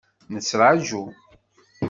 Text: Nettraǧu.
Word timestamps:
Nettraǧu. 0.33 1.03